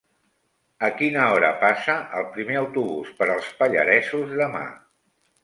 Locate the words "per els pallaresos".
3.21-4.35